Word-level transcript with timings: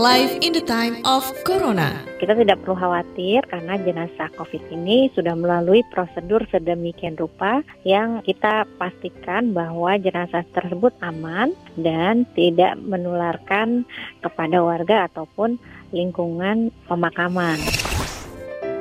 Live 0.00 0.40
in 0.40 0.56
the 0.56 0.64
time 0.64 1.04
of 1.04 1.28
Corona. 1.44 1.92
Kita 2.16 2.32
tidak 2.32 2.64
perlu 2.64 2.72
khawatir 2.72 3.44
karena 3.44 3.76
jenazah 3.76 4.32
COVID 4.32 4.72
ini 4.72 5.12
sudah 5.12 5.36
melalui 5.36 5.84
prosedur 5.92 6.40
sedemikian 6.48 7.20
rupa 7.20 7.60
yang 7.84 8.24
kita 8.24 8.64
pastikan 8.80 9.52
bahwa 9.52 10.00
jenazah 10.00 10.40
tersebut 10.56 10.96
aman 11.04 11.52
dan 11.76 12.24
tidak 12.32 12.80
menularkan 12.80 13.84
kepada 14.24 14.64
warga 14.64 15.04
ataupun 15.12 15.60
lingkungan 15.92 16.72
pemakaman. 16.88 17.60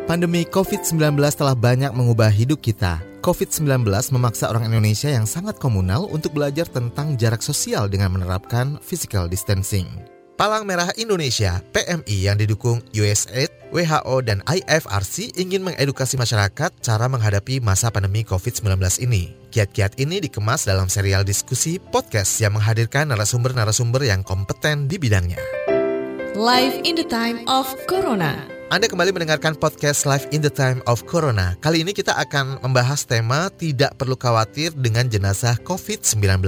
Pandemi 0.08 0.48
COVID-19 0.48 1.20
telah 1.36 1.52
banyak 1.60 1.92
mengubah 1.92 2.32
hidup 2.32 2.64
kita. 2.64 3.04
COVID-19 3.20 3.84
memaksa 4.16 4.48
orang 4.48 4.72
Indonesia 4.72 5.12
yang 5.12 5.28
sangat 5.28 5.60
komunal 5.60 6.08
untuk 6.08 6.40
belajar 6.40 6.72
tentang 6.72 7.20
jarak 7.20 7.44
sosial 7.44 7.92
dengan 7.92 8.16
menerapkan 8.16 8.80
physical 8.80 9.28
distancing. 9.28 10.19
Palang 10.40 10.64
Merah 10.64 10.88
Indonesia 10.96 11.60
(PMI) 11.76 12.32
yang 12.32 12.40
didukung 12.40 12.80
USAID, 12.96 13.76
WHO, 13.76 14.24
dan 14.24 14.40
IFRC 14.48 15.36
ingin 15.36 15.68
mengedukasi 15.68 16.16
masyarakat 16.16 16.80
cara 16.80 17.12
menghadapi 17.12 17.60
masa 17.60 17.92
pandemi 17.92 18.24
COVID-19 18.24 19.04
ini. 19.04 19.36
Kiat-kiat 19.52 20.00
ini 20.00 20.24
dikemas 20.24 20.64
dalam 20.64 20.88
serial 20.88 21.28
diskusi 21.28 21.76
podcast 21.76 22.40
yang 22.40 22.56
menghadirkan 22.56 23.12
narasumber-narasumber 23.12 24.08
yang 24.08 24.24
kompeten 24.24 24.88
di 24.88 24.96
bidangnya. 24.96 25.44
Live 26.40 26.88
in 26.88 26.96
the 26.96 27.04
time 27.04 27.44
of 27.52 27.68
Corona. 27.84 28.40
Anda 28.72 28.88
kembali 28.88 29.12
mendengarkan 29.12 29.60
podcast 29.60 30.08
Live 30.08 30.32
in 30.32 30.40
the 30.40 30.48
Time 30.48 30.80
of 30.88 31.04
Corona. 31.04 31.60
Kali 31.60 31.84
ini 31.84 31.92
kita 31.92 32.16
akan 32.16 32.64
membahas 32.64 33.04
tema 33.04 33.52
tidak 33.60 33.92
perlu 34.00 34.16
khawatir 34.16 34.72
dengan 34.72 35.12
jenazah 35.12 35.60
COVID-19. 35.68 36.48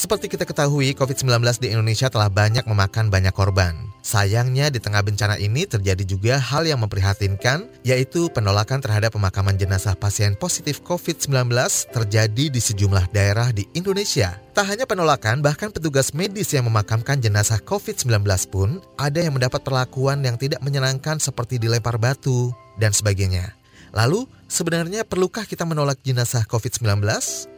Seperti 0.00 0.32
kita 0.32 0.48
ketahui, 0.48 0.96
COVID-19 0.96 1.60
di 1.60 1.76
Indonesia 1.76 2.08
telah 2.08 2.32
banyak 2.32 2.64
memakan 2.64 3.12
banyak 3.12 3.36
korban. 3.36 3.76
Sayangnya 4.00 4.72
di 4.72 4.80
tengah 4.80 5.04
bencana 5.04 5.36
ini 5.36 5.68
terjadi 5.68 6.08
juga 6.08 6.34
hal 6.40 6.64
yang 6.64 6.80
memprihatinkan, 6.80 7.68
yaitu 7.84 8.32
penolakan 8.32 8.80
terhadap 8.80 9.12
pemakaman 9.12 9.60
jenazah 9.60 9.92
pasien 9.92 10.32
positif 10.40 10.80
COVID-19 10.88 11.52
terjadi 11.92 12.44
di 12.48 12.60
sejumlah 12.64 13.12
daerah 13.12 13.52
di 13.52 13.68
Indonesia. 13.76 14.40
Tak 14.56 14.72
hanya 14.72 14.88
penolakan, 14.88 15.44
bahkan 15.44 15.68
petugas 15.68 16.16
medis 16.16 16.48
yang 16.56 16.64
memakamkan 16.64 17.20
jenazah 17.20 17.60
COVID-19 17.60 18.24
pun 18.48 18.80
ada 18.96 19.20
yang 19.20 19.36
mendapat 19.36 19.60
perlakuan 19.60 20.24
yang 20.24 20.40
tidak 20.40 20.64
menyenangkan 20.64 21.20
seperti 21.20 21.60
dilempar 21.60 22.00
batu 22.00 22.48
dan 22.80 22.96
sebagainya. 22.96 23.59
Lalu, 23.90 24.26
sebenarnya 24.46 25.02
perlukah 25.02 25.42
kita 25.42 25.66
menolak 25.66 25.98
jenazah 26.06 26.46
COVID-19? 26.46 27.02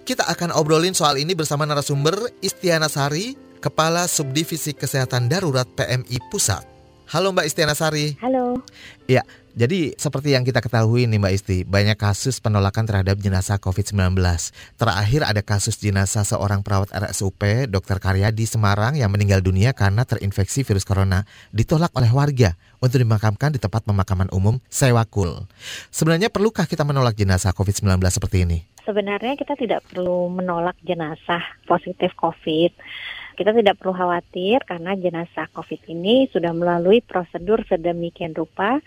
Kita 0.09 0.25
akan 0.27 0.57
obrolin 0.57 0.97
soal 0.97 1.21
ini 1.21 1.37
bersama 1.37 1.69
narasumber 1.69 2.17
Istiana 2.41 2.89
Sari, 2.89 3.37
Kepala 3.61 4.09
Subdivisi 4.09 4.73
Kesehatan 4.73 5.29
Darurat 5.29 5.69
PMI 5.77 6.19
Pusat. 6.33 6.65
Halo 7.13 7.37
Mbak 7.37 7.47
Istiana 7.47 7.77
Sari. 7.77 8.17
Halo. 8.25 8.65
Ya, 9.05 9.21
jadi 9.53 9.93
seperti 10.01 10.33
yang 10.33 10.49
kita 10.49 10.65
ketahui 10.65 11.05
nih 11.05 11.21
Mbak 11.21 11.33
Isti, 11.37 11.59
banyak 11.69 12.01
kasus 12.01 12.41
penolakan 12.41 12.89
terhadap 12.89 13.21
jenazah 13.21 13.61
COVID-19. 13.61 14.17
Terakhir 14.81 15.21
ada 15.29 15.45
kasus 15.45 15.77
jenazah 15.77 16.25
seorang 16.25 16.65
perawat 16.65 16.89
RSUP 16.89 17.69
Dr. 17.69 18.01
Karya 18.01 18.33
di 18.33 18.49
Semarang 18.49 18.97
yang 18.97 19.13
meninggal 19.13 19.45
dunia 19.45 19.77
karena 19.77 20.09
terinfeksi 20.09 20.65
virus 20.65 20.89
corona 20.89 21.29
ditolak 21.53 21.93
oleh 21.93 22.09
warga 22.09 22.57
untuk 22.81 22.97
dimakamkan 23.05 23.53
di 23.53 23.61
tempat 23.61 23.85
pemakaman 23.85 24.33
umum 24.33 24.57
Sewakul. 24.73 25.45
Sebenarnya 25.93 26.33
perlukah 26.33 26.65
kita 26.65 26.89
menolak 26.89 27.13
jenazah 27.13 27.53
COVID-19 27.53 28.01
seperti 28.09 28.49
ini? 28.49 28.59
Sebenarnya 28.89 29.37
kita 29.37 29.53
tidak 29.61 29.85
perlu 29.85 30.33
menolak 30.33 30.81
jenazah 30.81 31.45
positif 31.69 32.17
COVID. 32.17 32.73
Kita 33.37 33.53
tidak 33.53 33.77
perlu 33.77 33.93
khawatir 33.93 34.65
karena 34.65 34.97
jenazah 34.97 35.45
COVID 35.53 35.93
ini 35.93 36.25
sudah 36.33 36.57
melalui 36.57 37.05
prosedur 37.05 37.69
sedemikian 37.69 38.33
rupa 38.33 38.81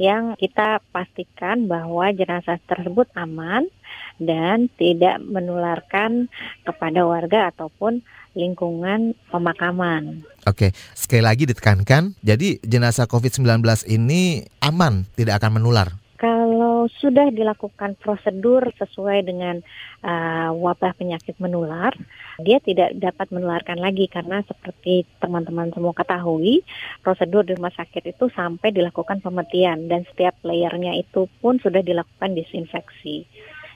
yang 0.00 0.32
kita 0.40 0.80
pastikan 0.96 1.68
bahwa 1.68 2.08
jenazah 2.16 2.56
tersebut 2.64 3.04
aman 3.12 3.68
dan 4.16 4.72
tidak 4.80 5.20
menularkan 5.20 6.32
kepada 6.64 7.04
warga 7.04 7.52
ataupun 7.52 8.00
lingkungan 8.32 9.12
pemakaman. 9.28 10.24
Oke, 10.48 10.72
sekali 10.96 11.20
lagi 11.20 11.44
ditekankan, 11.44 12.16
jadi 12.24 12.56
jenazah 12.64 13.04
COVID-19 13.04 13.60
ini 13.92 14.48
aman, 14.64 15.04
tidak 15.20 15.44
akan 15.44 15.60
menular. 15.60 15.99
Kalau 16.20 16.84
sudah 17.00 17.32
dilakukan 17.32 17.96
prosedur 17.96 18.68
sesuai 18.76 19.24
dengan 19.24 19.64
uh, 20.04 20.52
wabah 20.52 20.92
penyakit 20.92 21.40
menular, 21.40 21.96
dia 22.44 22.60
tidak 22.60 22.92
dapat 23.00 23.32
menularkan 23.32 23.80
lagi 23.80 24.04
karena 24.04 24.44
seperti 24.44 25.08
teman-teman 25.16 25.72
semua 25.72 25.96
ketahui, 25.96 26.60
prosedur 27.00 27.48
di 27.48 27.56
rumah 27.56 27.72
sakit 27.72 28.12
itu 28.12 28.28
sampai 28.36 28.68
dilakukan 28.68 29.24
pemetian 29.24 29.88
dan 29.88 30.04
setiap 30.12 30.36
layernya 30.44 30.92
itu 31.00 31.24
pun 31.40 31.56
sudah 31.56 31.80
dilakukan 31.80 32.36
disinfeksi. 32.36 33.24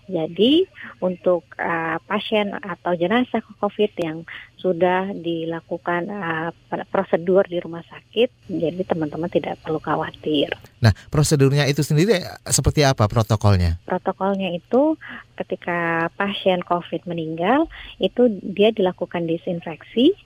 Jadi 0.05 0.69
untuk 1.01 1.49
uh, 1.57 1.97
pasien 2.05 2.53
atau 2.53 2.93
jenazah 2.93 3.41
COVID 3.61 3.93
yang 3.97 4.29
sudah 4.61 5.13
dilakukan 5.13 6.09
uh, 6.09 6.51
prosedur 6.89 7.45
di 7.45 7.61
rumah 7.61 7.85
sakit, 7.85 8.49
jadi 8.49 8.81
teman-teman 8.85 9.29
tidak 9.29 9.61
perlu 9.61 9.77
khawatir. 9.77 10.49
Nah, 10.81 10.93
prosedurnya 11.13 11.69
itu 11.69 11.85
sendiri 11.85 12.25
seperti 12.49 12.81
apa 12.85 13.05
protokolnya? 13.05 13.81
Protokolnya 13.85 14.57
itu 14.57 14.97
ketika 15.37 16.09
pasien 16.17 16.65
COVID 16.65 17.05
meninggal, 17.05 17.69
itu 18.01 18.29
dia 18.41 18.73
dilakukan 18.73 19.29
disinfeksi, 19.29 20.17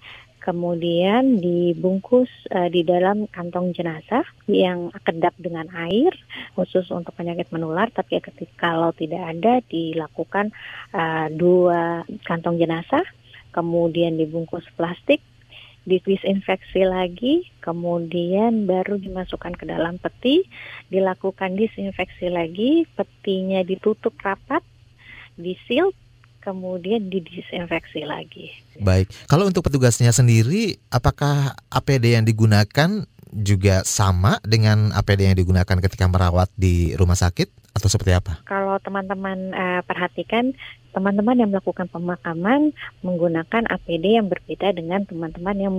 kemudian 0.40 1.42
dibungkus 1.42 2.30
uh, 2.50 2.70
di 2.72 2.82
dalam 2.86 3.28
kantong 3.30 3.74
jenazah 3.76 4.24
yang 4.46 4.90
kedap 5.04 5.34
dengan 5.38 5.68
air 5.74 6.14
khusus 6.56 6.88
untuk 6.94 7.14
penyakit 7.14 7.50
menular. 7.52 7.90
Tapi 7.90 8.22
ketika 8.22 8.70
kalau 8.70 8.90
tidak 8.96 9.22
ada 9.22 9.60
dilakukan 9.66 10.50
uh, 10.94 11.28
dua 11.30 12.06
kantong 12.26 12.58
jenazah. 12.58 13.04
Kemudian 13.48 14.20
dibungkus 14.20 14.62
plastik 14.76 15.24
disinfeksi 15.88 16.84
lagi, 16.84 17.48
kemudian 17.64 18.68
baru 18.68 19.00
dimasukkan 19.00 19.56
ke 19.56 19.64
dalam 19.64 19.96
peti, 19.96 20.44
dilakukan 20.92 21.56
disinfeksi 21.56 22.28
lagi, 22.28 22.84
petinya 22.92 23.64
ditutup 23.64 24.12
rapat, 24.20 24.60
disil, 25.40 25.96
kemudian 26.48 27.12
didisinfeksi 27.12 28.08
lagi. 28.08 28.48
Baik, 28.80 29.12
kalau 29.28 29.44
untuk 29.44 29.68
petugasnya 29.68 30.08
sendiri, 30.16 30.80
apakah 30.88 31.52
APD 31.68 32.16
yang 32.16 32.24
digunakan 32.24 33.04
juga 33.28 33.84
sama 33.84 34.40
dengan 34.40 34.88
APD 34.96 35.28
yang 35.28 35.36
digunakan 35.36 35.76
ketika 35.84 36.08
merawat 36.08 36.48
di 36.56 36.96
rumah 36.96 37.20
sakit 37.20 37.76
atau 37.76 37.88
seperti 37.92 38.16
apa? 38.16 38.40
Kalau 38.48 38.80
teman-teman 38.80 39.52
uh, 39.52 39.80
perhatikan, 39.84 40.56
teman-teman 40.96 41.36
yang 41.36 41.52
melakukan 41.52 41.92
pemakaman 41.92 42.72
menggunakan 43.04 43.68
APD 43.68 44.16
yang 44.16 44.32
berbeda 44.32 44.72
dengan 44.72 45.04
teman-teman 45.04 45.56
yang 45.60 45.74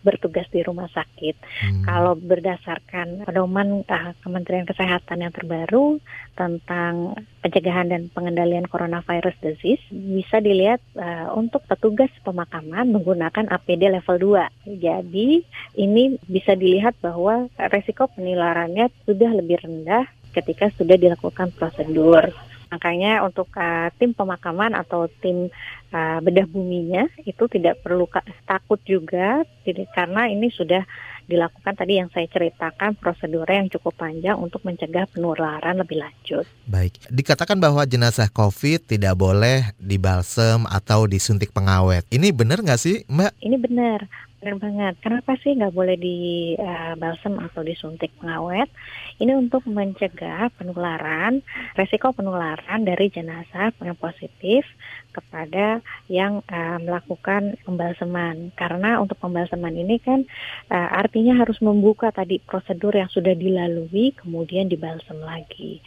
bertugas 0.00 0.48
di 0.48 0.64
rumah 0.64 0.88
sakit. 0.90 1.36
Hmm. 1.40 1.82
Kalau 1.84 2.12
berdasarkan 2.16 3.28
pedoman 3.28 3.84
uh, 3.84 4.12
Kementerian 4.24 4.66
Kesehatan 4.66 5.24
yang 5.24 5.32
terbaru 5.32 6.00
tentang 6.34 7.16
pencegahan 7.44 7.92
dan 7.92 8.08
pengendalian 8.12 8.64
coronavirus 8.68 9.36
disease, 9.44 9.82
bisa 9.92 10.40
dilihat 10.40 10.80
uh, 10.96 11.32
untuk 11.36 11.64
petugas 11.68 12.10
pemakaman 12.24 12.92
menggunakan 12.92 13.48
APD 13.52 13.92
level 13.92 14.40
2. 14.40 14.80
Jadi 14.80 15.44
ini 15.76 16.16
bisa 16.28 16.56
dilihat 16.56 16.96
bahwa 17.04 17.48
resiko 17.70 18.08
penularannya 18.12 18.88
sudah 19.04 19.30
lebih 19.36 19.60
rendah 19.60 20.08
ketika 20.30 20.70
sudah 20.78 20.94
dilakukan 20.94 21.50
prosedur. 21.54 22.30
Makanya 22.70 23.26
untuk 23.26 23.50
uh, 23.58 23.90
tim 23.98 24.14
pemakaman 24.14 24.78
atau 24.78 25.10
tim 25.18 25.50
uh, 25.90 26.18
bedah 26.22 26.46
buminya 26.46 27.10
itu 27.26 27.50
tidak 27.50 27.82
perlu 27.82 28.06
takut 28.46 28.78
juga 28.86 29.42
tidak, 29.66 29.90
karena 29.90 30.30
ini 30.30 30.48
sudah 30.54 30.86
dilakukan 31.30 31.78
tadi 31.78 32.02
yang 32.02 32.10
saya 32.10 32.26
ceritakan 32.26 32.98
prosedurnya 32.98 33.62
yang 33.62 33.70
cukup 33.70 33.94
panjang 33.94 34.34
untuk 34.34 34.66
mencegah 34.66 35.06
penularan 35.10 35.78
lebih 35.78 36.02
lanjut. 36.02 36.42
Baik, 36.66 36.98
dikatakan 37.06 37.58
bahwa 37.58 37.86
jenazah 37.86 38.26
COVID 38.30 38.90
tidak 38.90 39.14
boleh 39.14 39.70
dibalsem 39.78 40.66
atau 40.66 41.06
disuntik 41.06 41.54
pengawet. 41.54 42.02
Ini 42.10 42.34
benar 42.34 42.62
nggak 42.62 42.80
sih, 42.82 43.06
Mbak? 43.06 43.38
Ini 43.42 43.56
benar. 43.62 44.29
Benar 44.40 44.56
banget. 44.56 44.94
Kenapa 45.04 45.36
sih 45.44 45.52
nggak 45.52 45.76
boleh 45.76 46.00
di 46.00 46.18
uh, 46.56 46.96
balsem 46.96 47.36
atau 47.36 47.60
disuntik 47.60 48.08
pengawet? 48.16 48.72
Ini 49.20 49.36
untuk 49.36 49.68
mencegah 49.68 50.48
penularan, 50.56 51.44
resiko 51.76 52.08
penularan 52.16 52.88
dari 52.88 53.12
jenazah 53.12 53.68
yang 53.84 54.00
positif 54.00 54.64
kepada 55.12 55.84
yang 56.08 56.40
uh, 56.48 56.80
melakukan 56.80 57.60
pembalseman. 57.68 58.48
Karena 58.56 58.96
untuk 58.96 59.20
pembalseman 59.20 59.76
ini 59.76 60.00
kan 60.00 60.24
uh, 60.72 60.88
artinya 60.88 61.36
harus 61.36 61.60
membuka 61.60 62.08
tadi 62.08 62.40
prosedur 62.40 62.96
yang 62.96 63.12
sudah 63.12 63.36
dilalui, 63.36 64.16
kemudian 64.16 64.72
dibalsem 64.72 65.20
lagi 65.20 65.84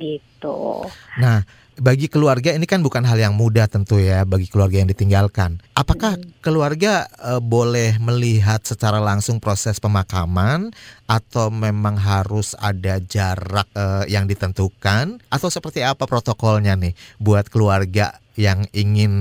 gitu. 0.00 0.88
Nah, 1.20 1.44
bagi 1.78 2.08
keluarga 2.08 2.52
ini 2.52 2.64
kan 2.68 2.84
bukan 2.84 3.04
hal 3.04 3.16
yang 3.16 3.36
mudah 3.36 3.68
tentu 3.68 4.00
ya 4.00 4.24
bagi 4.24 4.48
keluarga 4.48 4.80
yang 4.80 4.88
ditinggalkan. 4.88 5.60
Apakah 5.76 6.16
keluarga 6.44 7.08
uh, 7.20 7.40
boleh 7.40 7.91
melihat 7.98 8.62
secara 8.62 9.02
langsung 9.02 9.42
proses 9.42 9.82
pemakaman 9.82 10.70
atau 11.04 11.50
memang 11.50 11.98
harus 11.98 12.54
ada 12.56 13.02
jarak 13.02 13.68
uh, 13.74 14.06
yang 14.06 14.24
ditentukan 14.24 15.20
atau 15.28 15.48
seperti 15.50 15.82
apa 15.84 16.06
protokolnya 16.06 16.78
nih 16.78 16.94
buat 17.18 17.50
keluarga 17.50 18.22
yang 18.36 18.64
ingin 18.72 19.12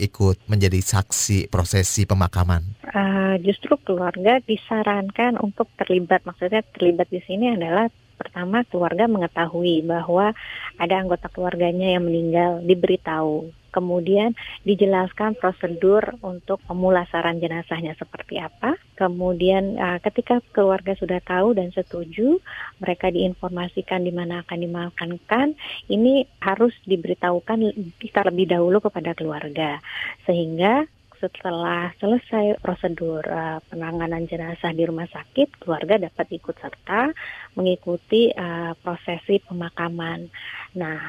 ikut 0.00 0.40
menjadi 0.48 0.80
saksi 0.80 1.52
prosesi 1.52 2.08
pemakaman? 2.08 2.80
Uh, 2.88 3.36
justru 3.44 3.76
keluarga 3.84 4.40
disarankan 4.40 5.36
untuk 5.42 5.68
terlibat. 5.76 6.24
Maksudnya 6.24 6.64
terlibat 6.72 7.12
di 7.12 7.20
sini 7.28 7.52
adalah 7.52 7.92
pertama 8.16 8.62
keluarga 8.70 9.10
mengetahui 9.10 9.84
bahwa 9.84 10.32
ada 10.80 10.94
anggota 10.96 11.28
keluarganya 11.28 11.98
yang 11.98 12.06
meninggal, 12.06 12.62
diberitahu. 12.64 13.52
Kemudian 13.74 14.38
dijelaskan 14.62 15.34
prosedur 15.34 16.14
untuk 16.22 16.62
pemulasaran 16.70 17.42
jenazahnya 17.42 17.98
seperti 17.98 18.38
apa. 18.38 18.78
Kemudian 18.94 19.74
uh, 19.74 19.98
ketika 19.98 20.38
keluarga 20.54 20.94
sudah 20.94 21.18
tahu 21.18 21.58
dan 21.58 21.74
setuju, 21.74 22.38
mereka 22.78 23.10
diinformasikan 23.10 24.06
di 24.06 24.14
mana 24.14 24.46
akan 24.46 24.58
dimakamkan. 24.62 25.58
Ini 25.90 26.30
harus 26.38 26.70
diberitahukan 26.86 27.74
terlebih 28.14 28.46
dahulu 28.46 28.78
kepada 28.78 29.18
keluarga 29.18 29.82
sehingga 30.22 30.86
setelah 31.24 31.88
selesai 31.96 32.60
prosedur 32.60 33.24
uh, 33.24 33.56
penanganan 33.72 34.28
jenazah 34.28 34.76
di 34.76 34.84
rumah 34.84 35.08
sakit, 35.08 35.56
keluarga 35.56 35.96
dapat 35.96 36.26
ikut 36.36 36.52
serta 36.60 37.08
mengikuti 37.56 38.28
uh, 38.28 38.76
prosesi 38.76 39.40
pemakaman. 39.40 40.28
Nah, 40.76 41.00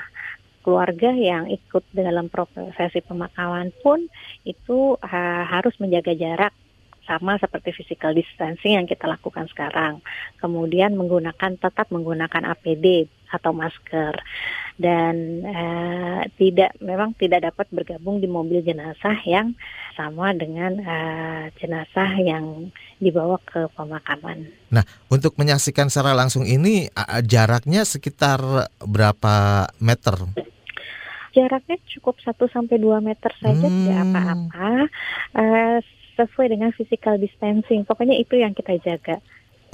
keluarga 0.66 1.14
yang 1.14 1.46
ikut 1.46 1.86
dalam 1.94 2.26
prosesi 2.34 3.06
pemakaman 3.06 3.70
pun 3.86 4.10
itu 4.50 4.98
uh, 4.98 5.44
harus 5.46 5.78
menjaga 5.78 6.18
jarak 6.18 6.54
sama 7.06 7.38
seperti 7.38 7.70
physical 7.70 8.18
distancing 8.18 8.82
yang 8.82 8.90
kita 8.90 9.06
lakukan 9.06 9.46
sekarang. 9.54 10.02
Kemudian 10.42 10.98
menggunakan 10.98 11.54
tetap 11.62 11.94
menggunakan 11.94 12.50
APD 12.50 13.06
atau 13.30 13.54
masker 13.54 14.18
dan 14.82 15.46
uh, 15.46 16.22
tidak 16.36 16.74
memang 16.82 17.14
tidak 17.16 17.48
dapat 17.48 17.70
bergabung 17.72 18.20
di 18.20 18.28
mobil 18.28 18.60
jenazah 18.66 19.16
yang 19.24 19.54
sama 19.94 20.34
dengan 20.34 20.82
uh, 20.82 21.46
jenazah 21.62 22.12
yang 22.20 22.74
dibawa 23.00 23.38
ke 23.46 23.70
pemakaman. 23.78 24.50
Nah, 24.74 24.84
untuk 25.08 25.38
menyaksikan 25.38 25.88
secara 25.88 26.18
langsung 26.18 26.44
ini 26.44 26.90
jaraknya 27.24 27.86
sekitar 27.86 28.42
berapa 28.84 29.68
meter? 29.80 30.16
Jaraknya 31.36 31.76
cukup 31.92 32.16
1 32.24 32.32
sampai 32.48 32.80
2 32.80 33.04
meter 33.04 33.32
saja 33.44 33.68
hmm. 33.68 33.76
tidak 33.84 34.00
apa-apa. 34.08 34.70
Uh, 35.36 35.78
sesuai 36.16 36.48
dengan 36.56 36.72
physical 36.72 37.20
distancing. 37.20 37.84
Pokoknya 37.84 38.16
itu 38.16 38.40
yang 38.40 38.56
kita 38.56 38.80
jaga. 38.80 39.20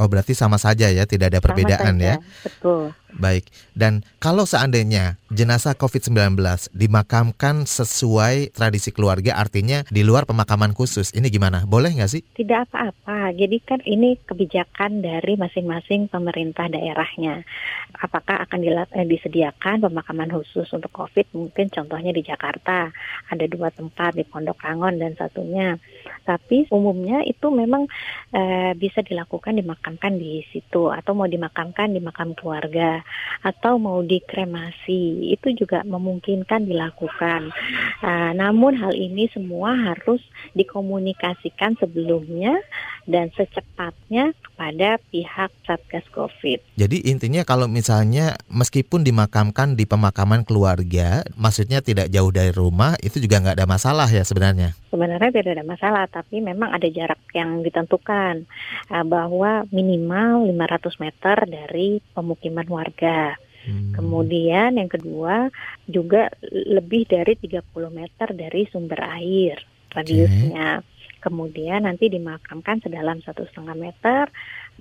Oh, 0.02 0.10
berarti 0.10 0.34
sama 0.34 0.58
saja 0.58 0.90
ya, 0.90 1.06
tidak 1.06 1.30
ada 1.30 1.38
perbedaan 1.38 2.02
ya. 2.02 2.18
Betul. 2.42 2.90
Baik. 3.14 3.46
Dan 3.78 4.02
kalau 4.18 4.50
seandainya 4.50 5.21
jenazah 5.32 5.80
COVID-19 5.80 6.36
dimakamkan 6.76 7.64
sesuai 7.64 8.52
tradisi 8.52 8.92
keluarga, 8.92 9.40
artinya 9.40 9.88
di 9.88 10.04
luar 10.04 10.28
pemakaman 10.28 10.76
khusus, 10.76 11.16
ini 11.16 11.32
gimana? 11.32 11.64
Boleh 11.64 11.96
nggak 11.96 12.12
sih? 12.12 12.22
Tidak 12.36 12.68
apa-apa. 12.68 13.32
Jadi 13.32 13.58
kan 13.64 13.80
ini 13.88 14.20
kebijakan 14.28 15.00
dari 15.00 15.40
masing-masing 15.40 16.12
pemerintah 16.12 16.68
daerahnya. 16.68 17.48
Apakah 17.96 18.44
akan 18.44 18.60
eh, 18.68 19.08
disediakan 19.08 19.88
pemakaman 19.88 20.36
khusus 20.36 20.68
untuk 20.76 20.92
COVID? 20.92 21.32
Mungkin 21.32 21.72
contohnya 21.72 22.12
di 22.12 22.28
Jakarta 22.28 22.92
ada 23.32 23.46
dua 23.48 23.72
tempat 23.72 24.20
di 24.20 24.28
Pondok 24.28 24.60
Rangon 24.60 25.00
dan 25.00 25.16
satunya. 25.16 25.80
Tapi 26.22 26.68
umumnya 26.70 27.26
itu 27.26 27.50
memang 27.50 27.90
e, 28.30 28.74
bisa 28.78 29.02
dilakukan 29.02 29.58
dimakamkan 29.58 30.22
di 30.22 30.46
situ 30.54 30.94
atau 30.94 31.18
mau 31.18 31.26
dimakamkan 31.26 31.90
di 31.94 32.02
makam 32.02 32.38
keluarga 32.38 33.02
atau 33.42 33.82
mau 33.82 34.06
dikremasi 34.06 35.21
itu 35.22 35.54
juga 35.54 35.86
memungkinkan 35.86 36.66
dilakukan. 36.66 37.54
Uh, 38.02 38.34
namun 38.34 38.74
hal 38.74 38.98
ini 38.98 39.30
semua 39.30 39.78
harus 39.78 40.22
dikomunikasikan 40.58 41.78
sebelumnya 41.78 42.58
dan 43.06 43.34
secepatnya 43.34 44.34
kepada 44.42 45.02
pihak 45.10 45.50
Satgas 45.66 46.06
Covid. 46.14 46.62
Jadi 46.78 47.06
intinya 47.10 47.42
kalau 47.42 47.66
misalnya 47.66 48.38
meskipun 48.50 49.02
dimakamkan 49.02 49.74
di 49.74 49.90
pemakaman 49.90 50.46
keluarga, 50.46 51.26
maksudnya 51.38 51.82
tidak 51.82 52.10
jauh 52.14 52.30
dari 52.30 52.54
rumah, 52.54 52.98
itu 53.02 53.18
juga 53.18 53.42
nggak 53.42 53.58
ada 53.58 53.68
masalah 53.70 54.10
ya 54.10 54.22
sebenarnya? 54.26 54.78
Sebenarnya 54.90 55.30
tidak 55.34 55.62
ada 55.62 55.66
masalah, 55.66 56.06
tapi 56.10 56.42
memang 56.42 56.74
ada 56.74 56.88
jarak 56.90 57.22
yang 57.34 57.62
ditentukan 57.66 58.46
uh, 58.90 59.06
bahwa 59.06 59.66
minimal 59.74 60.50
500 60.50 61.04
meter 61.04 61.38
dari 61.48 62.02
pemukiman 62.14 62.68
warga. 62.70 63.38
Hmm. 63.66 63.94
Kemudian 63.94 64.78
yang 64.78 64.90
kedua 64.90 65.50
juga 65.86 66.34
lebih 66.52 67.06
dari 67.06 67.38
30 67.38 67.62
meter 67.94 68.28
dari 68.34 68.66
sumber 68.70 69.02
air 69.06 69.62
radiusnya. 69.94 70.82
Okay. 70.82 70.90
Kemudian 71.22 71.86
nanti 71.86 72.10
dimakamkan 72.10 72.82
sedalam 72.82 73.22
satu 73.22 73.46
setengah 73.46 73.78
meter, 73.78 74.26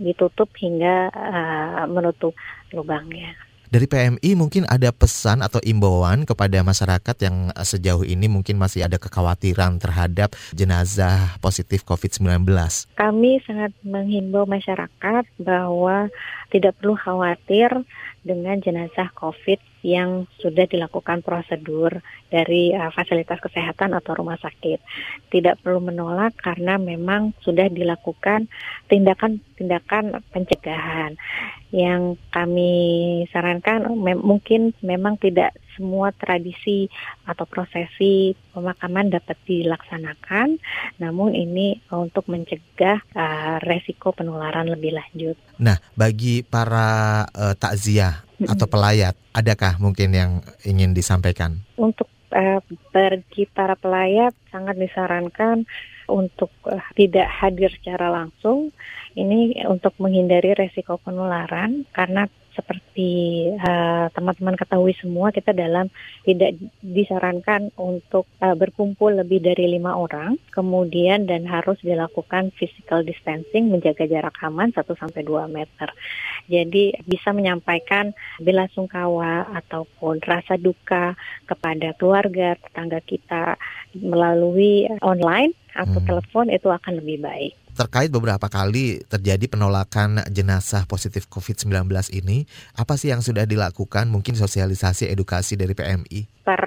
ditutup 0.00 0.49
hingga 0.56 1.12
uh, 1.12 1.85
menutup 1.85 2.32
lubangnya. 2.73 3.37
Dari 3.71 3.87
PMI 3.87 4.35
mungkin 4.35 4.67
ada 4.67 4.91
pesan 4.91 5.47
atau 5.47 5.62
imbauan 5.62 6.26
kepada 6.26 6.59
masyarakat 6.59 7.17
yang 7.23 7.55
sejauh 7.55 8.03
ini 8.03 8.26
mungkin 8.26 8.59
masih 8.59 8.83
ada 8.83 8.99
kekhawatiran 8.99 9.79
terhadap 9.79 10.35
jenazah 10.50 11.38
positif 11.38 11.87
COVID-19. 11.87 12.50
Kami 12.99 13.38
sangat 13.47 13.71
menghimbau 13.87 14.43
masyarakat 14.43 15.23
bahwa 15.38 16.11
tidak 16.50 16.76
perlu 16.82 16.99
khawatir 16.99 17.70
dengan 18.20 18.61
jenazah 18.61 19.08
COVID 19.17 19.81
yang 19.81 20.29
sudah 20.37 20.69
dilakukan 20.69 21.25
prosedur 21.25 22.05
dari 22.29 22.76
uh, 22.76 22.93
fasilitas 22.93 23.41
kesehatan 23.41 23.97
atau 23.97 24.12
rumah 24.12 24.37
sakit. 24.37 24.76
Tidak 25.32 25.64
perlu 25.64 25.81
menolak 25.81 26.37
karena 26.37 26.76
memang 26.76 27.32
sudah 27.41 27.73
dilakukan 27.73 28.50
tindakan-tindakan 28.93 30.20
pencegahan. 30.29 31.17
Yang 31.73 32.20
kami 32.35 32.75
sarankan 33.32 33.88
me 33.97 34.12
mungkin 34.19 34.76
memang 34.85 35.17
tidak 35.17 35.56
semua 35.76 36.12
tradisi 36.14 36.90
atau 37.26 37.46
prosesi 37.46 38.34
pemakaman 38.55 39.11
dapat 39.11 39.38
dilaksanakan, 39.46 40.58
namun 40.99 41.34
ini 41.34 41.78
untuk 41.93 42.26
mencegah 42.31 43.00
uh, 43.14 43.58
resiko 43.62 44.12
penularan 44.14 44.69
lebih 44.70 44.94
lanjut. 44.94 45.37
Nah, 45.61 45.78
bagi 45.95 46.42
para 46.42 47.25
uh, 47.30 47.54
takziah 47.54 48.25
atau 48.40 48.66
pelayat, 48.66 49.12
adakah 49.37 49.76
mungkin 49.76 50.16
yang 50.16 50.33
ingin 50.64 50.97
disampaikan? 50.97 51.61
Untuk 51.76 52.09
uh, 52.33 52.61
bagi 52.90 53.45
para 53.50 53.76
pelayat 53.76 54.33
sangat 54.49 54.78
disarankan 54.78 55.66
untuk 56.11 56.50
uh, 56.66 56.83
tidak 56.99 57.28
hadir 57.28 57.71
secara 57.71 58.11
langsung. 58.11 58.75
Ini 59.11 59.66
untuk 59.66 59.99
menghindari 59.99 60.54
resiko 60.54 60.95
penularan 61.02 61.83
karena 61.90 62.30
seperti 62.61 63.49
eh, 63.49 64.07
teman-teman 64.12 64.55
uh, 64.55 64.61
ketahui 64.61 64.93
semua 65.00 65.33
kita 65.33 65.57
dalam 65.57 65.88
tidak 66.29 66.61
disarankan 66.85 67.73
untuk 67.81 68.29
uh, 68.45 68.52
berkumpul 68.52 69.17
lebih 69.17 69.40
dari 69.40 69.73
lima 69.73 69.97
orang 69.97 70.37
kemudian 70.52 71.25
dan 71.25 71.49
harus 71.49 71.81
dilakukan 71.81 72.52
physical 72.61 73.00
distancing 73.00 73.73
menjaga 73.73 74.05
jarak 74.05 74.37
aman 74.45 74.69
1 74.76 74.85
sampai 74.85 75.25
2 75.25 75.49
meter. 75.49 75.88
Jadi 76.52 77.00
bisa 77.09 77.33
menyampaikan 77.33 78.12
bela 78.37 78.69
sungkawa 78.76 79.49
ataupun 79.64 80.21
rasa 80.21 80.61
duka 80.61 81.17
kepada 81.49 81.97
keluarga 81.97 82.61
tetangga 82.61 83.00
kita 83.00 83.57
melalui 83.97 84.85
online 85.00 85.57
atau 85.73 85.99
hmm. 86.02 86.09
telepon 86.09 86.47
itu 86.52 86.69
akan 86.69 87.00
lebih 87.00 87.23
baik 87.23 87.60
terkait 87.75 88.11
beberapa 88.12 88.47
kali 88.47 89.03
terjadi 89.07 89.47
penolakan 89.50 90.23
jenazah 90.31 90.85
positif 90.87 91.27
COVID-19 91.31 91.91
ini, 92.17 92.45
apa 92.77 92.95
sih 92.95 93.11
yang 93.11 93.23
sudah 93.25 93.47
dilakukan? 93.47 94.11
Mungkin 94.11 94.37
sosialisasi 94.39 95.11
edukasi 95.11 95.59
dari 95.59 95.73
PMI? 95.75 96.45
Per 96.45 96.62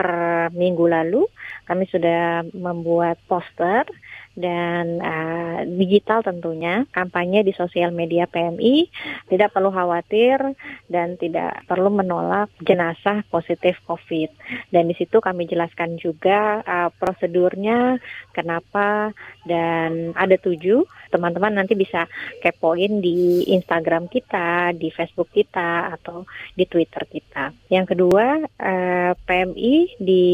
minggu 0.53 0.85
lalu 0.87 1.25
kami 1.65 1.87
sudah 1.87 2.43
membuat 2.51 3.19
poster 3.27 3.87
dan 4.33 4.97
uh, 4.97 5.61
digital 5.77 6.25
tentunya 6.25 6.89
kampanye 6.89 7.45
di 7.45 7.53
sosial 7.53 7.93
media 7.93 8.25
PMI 8.25 8.89
tidak 9.29 9.53
perlu 9.53 9.69
khawatir 9.69 10.41
dan 10.89 11.15
tidak 11.21 11.61
perlu 11.69 11.93
menolak 11.93 12.49
jenazah 12.65 13.21
positif 13.29 13.77
COVID. 13.85 14.33
Dan 14.73 14.89
di 14.89 14.97
situ 14.97 15.21
kami 15.21 15.45
jelaskan 15.45 16.01
juga 16.01 16.65
uh, 16.65 16.89
prosedurnya 16.97 18.01
kenapa 18.33 19.13
dan 19.45 20.17
ada 20.17 20.35
tujuh. 20.41 20.85
Teman-teman 21.13 21.53
nanti 21.53 21.77
bisa 21.77 22.09
kepoin 22.41 22.97
di 23.05 23.45
Instagram 23.53 24.09
kita 24.09 24.73
di 24.73 24.89
Facebook 24.89 25.29
kita 25.29 25.93
atau 25.93 26.25
di 26.57 26.65
Twitter 26.65 27.05
kita. 27.05 27.53
Yang 27.69 27.93
kedua 27.93 28.41
uh, 28.41 29.11
PMI 29.13 30.01
di 30.01 30.25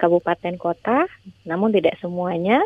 kabupaten 0.00 0.56
kota 0.56 1.04
namun 1.44 1.74
tidak 1.74 2.00
semuanya 2.00 2.64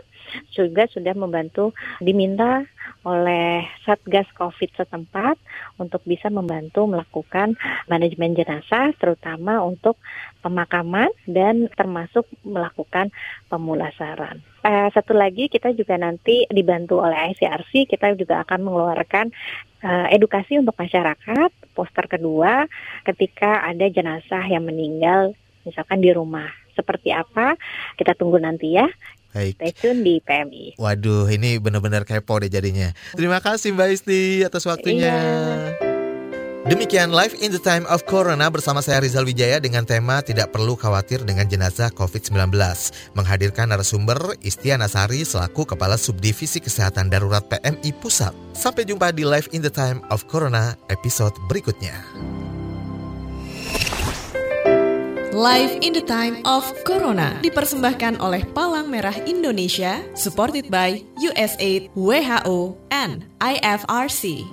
juga 0.55 0.89
sudah 0.89 1.15
membantu 1.17 1.73
diminta 2.01 2.65
oleh 3.07 3.67
Satgas 3.87 4.27
Covid 4.35 4.75
setempat 4.75 5.39
untuk 5.79 6.03
bisa 6.03 6.27
membantu 6.27 6.91
melakukan 6.91 7.55
manajemen 7.87 8.35
jenazah 8.35 8.91
terutama 8.99 9.63
untuk 9.63 9.99
pemakaman 10.43 11.11
dan 11.27 11.71
termasuk 11.75 12.27
melakukan 12.43 13.11
pemulasaran. 13.47 14.43
Uh, 14.67 14.91
satu 14.91 15.15
lagi 15.15 15.47
kita 15.47 15.71
juga 15.79 15.95
nanti 15.95 16.43
dibantu 16.51 16.99
oleh 16.99 17.31
ICRC 17.35 17.87
kita 17.87 18.19
juga 18.19 18.43
akan 18.43 18.67
mengeluarkan 18.67 19.31
uh, 19.87 20.07
edukasi 20.11 20.59
untuk 20.59 20.75
masyarakat 20.75 21.51
poster 21.79 22.11
kedua 22.11 22.67
ketika 23.07 23.63
ada 23.63 23.87
jenazah 23.87 24.43
yang 24.51 24.67
meninggal 24.67 25.35
misalkan 25.63 26.03
di 26.03 26.11
rumah. 26.11 26.51
Seperti 26.77 27.09
apa? 27.09 27.57
Kita 27.97 28.13
tunggu 28.13 28.37
nanti 28.37 28.77
ya 28.77 28.87
Baik. 29.37 29.61
Stay 29.61 29.73
tune 29.77 30.01
di 30.01 30.17
PMI. 30.25 30.81
Waduh, 30.81 31.29
ini 31.29 31.61
benar-benar 31.61 32.09
kepo 32.09 32.41
deh 32.41 32.49
jadinya. 32.49 32.97
Terima 33.13 33.45
kasih 33.45 33.77
Mbak 33.77 33.89
Isti 33.93 34.41
atas 34.49 34.65
waktunya. 34.65 35.13
Iya. 35.13 35.87
Demikian 36.67 37.15
Live 37.15 37.39
in 37.39 37.55
the 37.55 37.63
Time 37.63 37.87
of 37.87 38.03
Corona 38.11 38.51
bersama 38.51 38.83
saya 38.83 38.99
Rizal 38.99 39.23
Wijaya 39.23 39.63
dengan 39.63 39.87
tema 39.87 40.19
Tidak 40.19 40.51
Perlu 40.51 40.75
Khawatir 40.75 41.23
dengan 41.23 41.47
Jenazah 41.47 41.95
COVID-19. 41.95 42.51
Menghadirkan 43.15 43.71
narasumber 43.71 44.35
Istiana 44.43 44.91
Sari 44.91 45.23
selaku 45.23 45.63
Kepala 45.63 45.95
Subdivisi 45.95 46.59
Kesehatan 46.59 47.07
Darurat 47.07 47.47
PMI 47.47 47.95
Pusat. 48.03 48.35
Sampai 48.51 48.83
jumpa 48.83 49.15
di 49.15 49.23
Live 49.23 49.47
in 49.55 49.63
the 49.63 49.71
Time 49.71 50.03
of 50.11 50.27
Corona 50.27 50.75
episode 50.91 51.39
berikutnya. 51.47 51.95
Live 55.37 55.85
in 55.85 55.93
the 55.93 56.01
Time 56.01 56.41
of 56.49 56.65
Corona 56.89 57.37
dipersembahkan 57.45 58.25
oleh 58.25 58.41
Palang 58.57 58.89
Merah 58.89 59.13
Indonesia, 59.29 60.01
supported 60.17 60.73
by 60.73 61.05
USAID, 61.21 61.93
WHO, 61.93 62.73
and 62.89 63.29
IFRC. 63.45 64.49